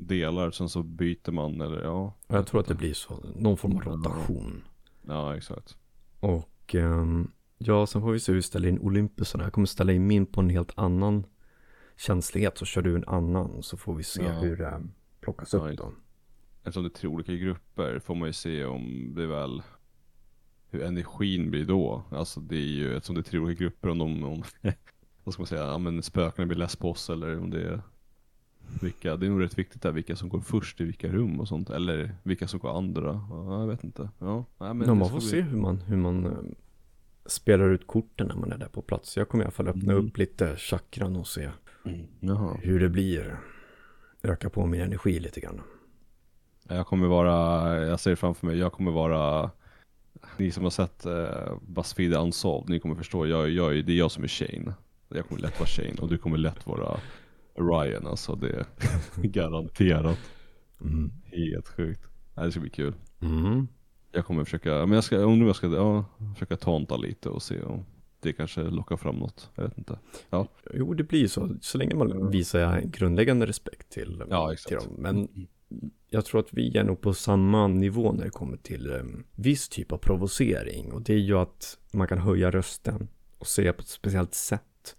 [0.00, 2.14] delar, sen så byter man eller ja.
[2.28, 3.92] Jag tror att det blir så, någon form av Ja.
[3.92, 4.62] rotation.
[5.08, 5.76] Ja exakt.
[6.20, 9.44] Och ehm, ja, sen får vi se hur vi ställer in Olympusarna.
[9.44, 11.24] Jag kommer ställa in min på en helt annan
[11.96, 14.30] känslighet, så kör du en annan så får vi se Ja.
[14.32, 14.82] hur det
[15.20, 15.92] plockas Ja, upp just då.
[16.62, 19.62] Eftersom det är tre olika grupper får man ju se om det väl
[20.70, 22.02] hur energin blir då.
[22.10, 24.42] Alltså det är ju, eftersom det är tre olika grupper om de, om,
[25.24, 27.80] vad ska man säga, ja men spökena blir less på oss eller om det är
[28.80, 31.48] vilka, det är nog rätt viktigt där vilka som går först i vilka rum och
[31.48, 31.70] sånt.
[31.70, 33.20] Eller vilka som går andra.
[33.30, 34.10] Ja, jag vet inte.
[34.18, 36.32] Ja, nej, men Ja, man får bli- se hur man, hur man eh,
[37.26, 39.16] spelar ut korten när man är där på plats.
[39.16, 40.06] Jag kommer i alla fall öppna Mm.
[40.06, 41.50] upp lite chakran och se
[42.20, 42.56] Jaha.
[42.62, 43.36] hur det blir.
[44.22, 45.60] Öka på min energi lite grann.
[46.68, 49.50] Jag kommer vara, jag ser framför mig, jag kommer vara
[50.38, 54.10] Ni som har sett uh, Buzzfeed Unsolved, ni kommer förstå, jag, jag, det är jag
[54.10, 54.74] som är Shane.
[55.08, 57.00] Jag kommer lätt vara Shane och du kommer lätt vara
[57.54, 58.66] Ryan alltså, det är
[59.22, 60.18] garanterat.
[60.80, 61.12] Mm.
[61.24, 62.00] Helt sjukt.
[62.34, 62.94] Det ska bli kul.
[63.20, 63.68] Mm.
[64.12, 67.62] Jag kommer försöka, men jag ska, om jag ska, ja, försöka tanta lite och se
[67.62, 67.84] om
[68.20, 69.98] det kanske lockar fram något, jag vet inte.
[70.74, 71.56] Jo, det blir så.
[71.60, 74.86] Så länge man visar grundläggande respekt till, Ja till dem.
[74.98, 75.28] Men
[76.10, 79.68] jag tror att vi är nog på samma nivå när det kommer till um, viss
[79.68, 80.92] typ av provocering.
[80.92, 84.96] Och det är ju att man kan höja rösten och se på ett speciellt sätt.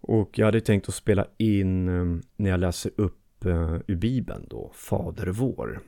[0.00, 4.46] Och jag hade tänkt att spela in eh, när jag läser upp uh, ur Bibeln
[4.50, 5.82] då, Fader vår.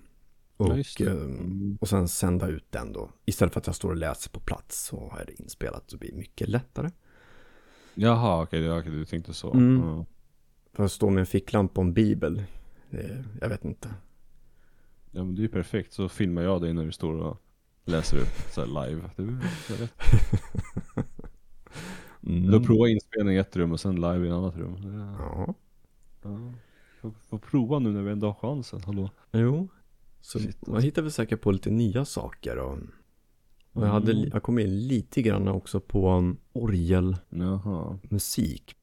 [0.56, 1.14] Och, Ja, eh,
[1.80, 3.10] och sen sända ut den då.
[3.24, 5.96] Istället för att jag står och läser på plats så har jag det inspelat så
[5.96, 6.90] det blir mycket lättare.
[7.94, 9.52] Jaha, okej, okay, okay, du tänkte så.
[9.52, 9.82] Mm.
[9.82, 10.06] Ja.
[10.72, 12.42] För att stå med en ficklampa och en bibel,
[12.90, 13.88] det, jag vet inte.
[15.10, 15.92] ja, men det är ju perfekt.
[15.92, 17.42] Så filmar jag dig när du står och
[17.84, 19.10] läser upp så live.
[19.16, 19.92] Det är rätt.
[22.26, 22.50] Mm.
[22.50, 24.76] Då prova inspelning i ett rum och sen live i ett annat rum.
[25.18, 25.54] Ja.
[26.22, 26.52] Ja.
[27.00, 29.10] Får, får prova nu när vi ändå har chansen, hallå?
[29.32, 29.68] jo.
[30.20, 32.78] Så Shit, man hittar väl säkert på lite nya saker och,
[33.72, 34.30] och jag, hade, Mm.
[34.32, 38.74] jag kom in lite grann också på orgelmusik.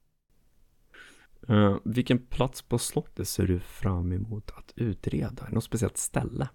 [1.49, 5.47] Uh, vilken plats på slottet ser du fram emot att utreda?
[5.51, 6.47] Något speciellt ställe?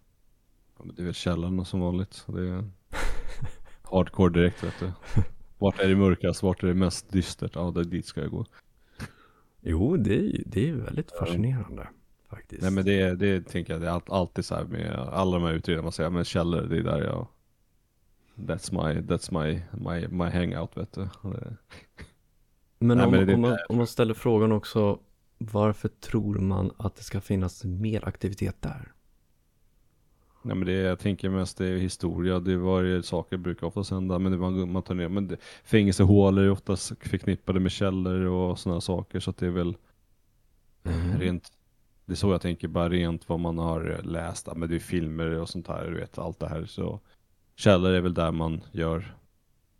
[0.78, 2.24] Ja, men det är väl källaren som vanligt.
[2.26, 2.70] Det är
[3.82, 4.92] hardcore direkt vet du.
[5.58, 6.42] Vart är det mörkast?
[6.42, 7.52] Vart är det mest dystert?
[7.54, 8.46] Ja, det, dit ska jag gå.
[9.60, 11.18] Jo, det är ju det är väldigt Ja.
[11.26, 11.88] fascinerande
[12.30, 12.62] faktiskt.
[12.62, 15.42] Nej men det, det tänker jag, det är all- alltid så här med alla de
[15.46, 17.26] här utredarna, man säger men källor, det är där jag
[18.34, 21.08] That's my, that's my, my, my hangout vet du.
[22.80, 25.00] Men, Nej, om, men det om, man, om man ställer frågan också,
[25.38, 28.92] varför tror man att det ska finnas mer aktivitet där?
[30.42, 33.90] nej men det, jag tänker mest det är historia, det var ju saker brukar oftast
[33.90, 38.20] hända, men det man, man tar ner, men det, fängelsehålor är oftast förknippade med källor
[38.20, 39.76] och sådana saker, så att det är väl
[40.84, 41.18] Mm.
[41.20, 41.52] rent
[42.06, 45.30] det är så jag tänker, bara rent vad man har läst, men det är filmer
[45.30, 47.00] och sånt här, du vet allt det här så
[47.56, 49.16] Källor är väl där man gör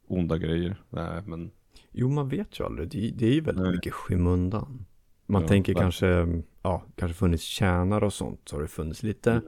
[0.07, 1.51] onda grejer, nej men
[1.93, 2.89] Jo, man vet ju aldrig.
[2.89, 3.73] Det, det är ju väldigt Nej.
[3.73, 4.85] mycket skymundan.
[5.27, 5.85] Man Ja, tänker verkligen.
[5.85, 8.41] kanske, ja, kanske funnits tjänare och sånt.
[8.45, 9.45] Så har det funnits lite, Mm.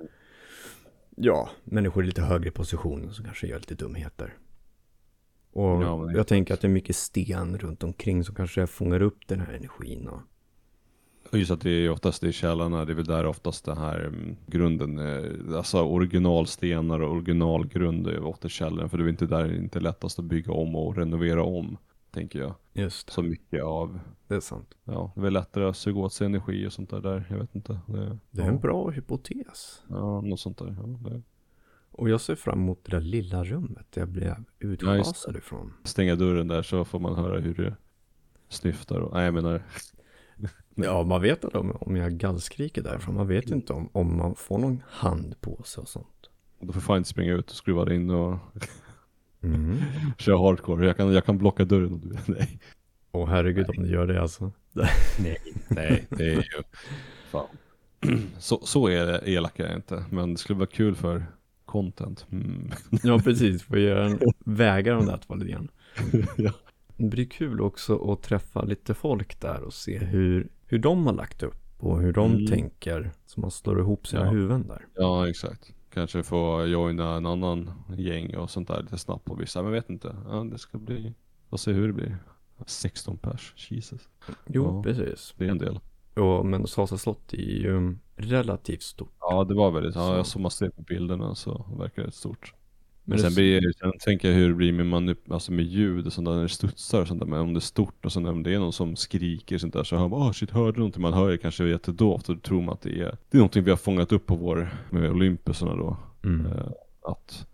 [1.16, 4.34] ja, människor i lite högre positioner som kanske gör lite dumheter.
[5.52, 9.26] Och Ja, jag tänker att det är mycket sten runt omkring som kanske fångar upp
[9.28, 10.08] den här energin.
[10.08, 10.20] Och,
[11.38, 14.00] Just att det är oftast det är källorna, det är väl där oftast den här
[14.04, 14.98] mm, grunden,
[15.56, 19.80] alltså originalstenar och originalgrund är ofta källorna, för det är inte där det är inte
[19.80, 21.76] lättast att bygga om och renovera om,
[22.12, 22.54] tänker jag.
[22.72, 23.98] just det, Så mycket av,
[24.28, 24.74] det är sant.
[24.84, 27.26] ja, det är väl lättare att suga åt sig energi och sånt där, där.
[27.30, 27.80] jag vet inte.
[27.86, 29.82] Det, Det är ja, en bra hypotes.
[29.88, 30.76] Ja, något sånt där.
[30.82, 31.22] Ja, det.
[31.90, 35.72] Och jag ser fram emot det där lilla rummet jag blev Ja, utschasad ifrån.
[35.84, 37.76] Stänga dörren där så får man höra hur det
[38.48, 39.62] snyftar och, nej jag menar,
[40.74, 43.14] Ja, man vet inte om, om jag gallskriker därifrån.
[43.14, 46.30] Man vet inte om, om man får någon hand på sig och sånt.
[46.60, 48.38] då får fan inte springa ut och skruva in och
[49.42, 49.76] Mm.
[50.18, 50.86] köra hardcore.
[50.86, 52.18] Jag kan, jag kan blocka dörren om du vill.
[52.26, 52.58] Nej.
[53.12, 54.52] Åh herregud om du gör det alltså.
[55.18, 55.36] Nej,
[55.68, 56.42] nej, det är ju
[57.30, 57.46] fan.
[58.38, 61.26] Så, så är det elak är jag inte, men det skulle vara kul för
[61.64, 62.26] content.
[62.32, 62.70] Mm.
[63.02, 63.62] Ja, precis.
[63.62, 65.68] Får göra en väga de där två lite grann.
[66.36, 66.52] ja.
[66.96, 71.12] Det blir kul också att träffa lite folk där och se hur, hur de har
[71.12, 72.46] lagt upp och hur de Mm.
[72.46, 73.10] tänker.
[73.26, 74.30] Så man slår ihop sina Ja.
[74.30, 74.86] huvuden där.
[74.94, 75.72] ja, exakt.
[75.94, 79.80] Kanske få joina en annan gäng och sånt där lite snabbt på vissa, men jag
[79.80, 80.16] vet inte.
[80.28, 81.14] Ja, det ska bli,
[81.50, 82.18] får se hur det blir.
[82.66, 84.08] 16 pers, Jesus.
[84.46, 84.82] Jo, Ja.
[84.82, 85.34] precis.
[85.38, 85.80] Det är en del.
[86.14, 89.12] Och, men Sasa slott är ju relativt stort.
[89.20, 92.54] Ja, det var väldigt, ja, jag såg massor på bilderna så verkar det stort.
[93.04, 96.12] Men sen, blir, sen tänker jag hur det blir med, manup- alltså med ljud och
[96.12, 97.26] sånt där när det studsar och sånt där.
[97.26, 99.60] Men om det är stort och sånt där, om det är någon som skriker och
[99.60, 101.02] sånt där så hör man åh shit, hörde du någonting?
[101.02, 103.64] Man hör det kanske jättedovt och då tror man att det är, det är någonting
[103.64, 105.96] vi har fångat upp på vår, med Olympusarna då.
[106.24, 106.46] Mm.
[106.46, 106.68] Eh,
[107.02, 107.46] att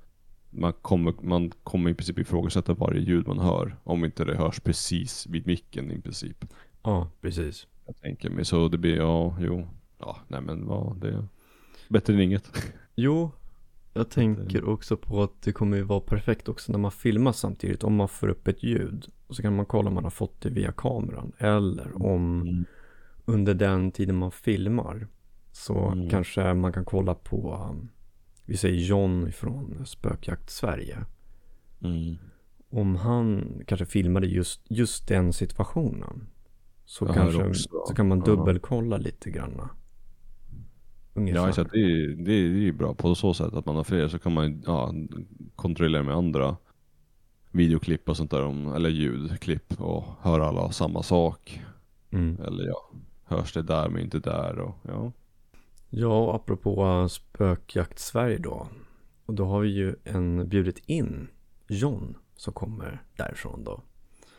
[0.50, 3.76] man kommer, man kommer i princip ifrågasätta varje ljud man hör.
[3.84, 6.44] Om inte det hörs precis vid micken i princip.
[6.82, 7.66] Ja, precis.
[7.87, 8.44] Jag tänker mig.
[8.44, 9.68] Så det blir, ja, jo.
[9.98, 11.24] Ja, nej men vad, det är
[11.88, 12.72] bättre än inget.
[12.94, 13.30] Jo,
[13.98, 17.84] jag tänker också på att det kommer ju vara perfekt också när man filmar samtidigt.
[17.84, 19.07] Om man får upp ett ljud.
[19.26, 21.32] Och så kan man kolla om man har fått det via kameran.
[21.38, 22.64] Eller om Mm.
[23.24, 25.07] under den tiden man filmar.
[25.53, 26.09] Så Mm.
[26.11, 27.88] kanske man kan kolla på, um,
[28.44, 30.99] vi säger John från Spökjakt Sverige.
[31.82, 32.16] Mm.
[32.70, 36.26] Om han kanske filmade just, just den situationen.
[36.84, 38.24] Så Jag kanske så kan man Ja.
[38.24, 39.61] dubbelkolla lite grann.
[41.18, 41.46] Ungefär.
[41.46, 43.84] Ja, så att det, är, det, är, ju bra på så sätt att man har
[43.84, 44.94] fler så kan man ja,
[45.56, 46.56] kontrollera med andra
[47.50, 51.62] videoklipp och sånt där, om, eller ljudklipp och höra alla samma sak.
[52.10, 52.40] Mm.
[52.40, 52.90] Eller ja,
[53.24, 55.12] hörs det där men inte där och ja.
[55.90, 58.68] Ja, och apropå uh, spökjakt Sverige då.
[59.26, 61.28] Och då har vi ju en bjudit in
[61.68, 63.82] John som kommer därifrån då.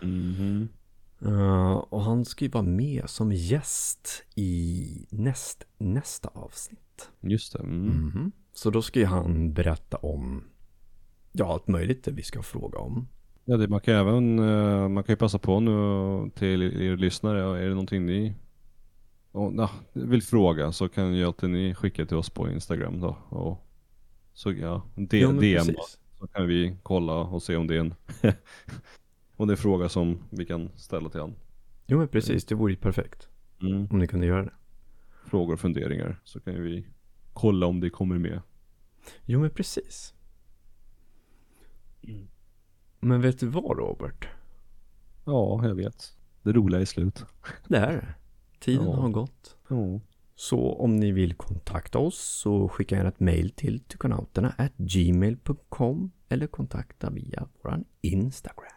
[0.01, 0.69] Mhm.
[1.25, 7.09] Uh, och han ska ju vara med som gäst i näst, nästa avsnitt.
[7.21, 7.59] Just det.
[7.59, 7.85] Mm.
[7.85, 8.31] Mhm.
[8.53, 10.43] Så då ska ju han berätta om,
[11.31, 13.07] ja allt möjligt det vi ska fråga om.
[13.45, 17.59] Ja, det, man kan även, eh, man kan ju passa på nu till er lyssnare,
[17.59, 18.35] är det någonting ni
[19.31, 23.17] och, na, vill fråga så kan ju alltid ni skicka till oss på Instagram då.
[23.29, 23.67] Och,
[24.33, 25.99] så ja, D- men DM precis.
[26.19, 27.93] så kan vi kolla och se om det är en
[29.39, 31.35] om det är en fråga som vi kan ställa till han.
[31.87, 33.27] Jo men precis, det vore ju perfekt
[33.61, 33.87] Mm.
[33.91, 34.53] om ni kunde göra det.
[35.25, 36.87] Frågor och funderingar så kan vi
[37.33, 38.41] kolla om det kommer med.
[39.25, 40.13] Jo men precis.
[42.99, 44.27] Men vet du vad Robert?
[45.25, 46.17] Ja, jag vet.
[46.43, 47.25] Det roliga är slut.
[47.67, 48.13] Det är det.
[48.59, 48.95] Tiden Ja.
[48.95, 49.57] har gått.
[49.69, 49.99] Ja.
[50.35, 56.47] Så om ni vill kontakta oss så skicka gärna ett mail till tykonauterna gmail.com eller
[56.47, 58.71] kontakta via våran Instagram.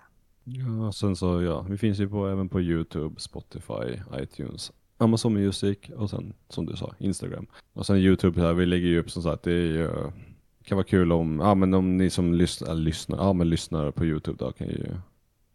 [0.44, 5.78] Ja, sen så ja, vi finns ju på, även på YouTube, Spotify, iTunes, Amazon Music
[5.96, 7.46] och sen som du sa, Instagram.
[7.72, 9.90] Och sen YouTube här, vi lägger ju upp som sagt, det ju,
[10.64, 13.90] kan vara kul om, ja men om ni som lyssnar, äh, lyssnar, ja men lyssnar
[13.90, 14.86] på YouTube då kan ju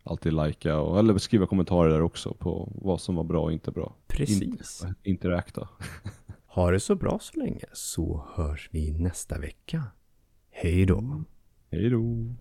[0.04, 3.72] alltid likea och, eller skriva kommentarer där också på vad som var bra och inte
[3.72, 3.96] bra.
[4.08, 4.42] Precis.
[4.42, 5.70] Inter- interakta.
[6.48, 9.84] Ha det så bra så länge så hörs vi nästa vecka.
[10.50, 11.24] Hej då.
[11.72, 12.36] Hej då!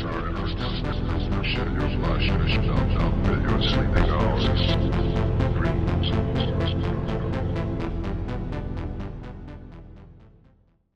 [0.00, 5.29] Share your flash and shut up, up in your sleeping hours.